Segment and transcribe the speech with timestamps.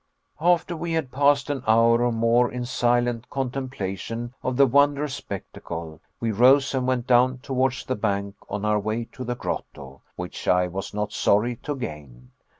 [0.39, 6.01] After we had passed an hour or more in silent contemplation of the wondrous spectacle,
[6.19, 10.47] we rose and went down towards the bank on our way to the grotto, which
[10.47, 12.31] I was not sorry to gain.